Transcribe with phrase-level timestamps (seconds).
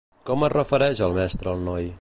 [0.29, 1.89] Com es refereix al mestre el noi?